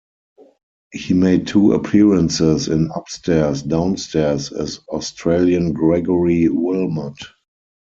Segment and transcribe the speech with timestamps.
[0.91, 7.17] He made two appearances in "Upstairs, Downstairs" as Australian Gregory Wilmot.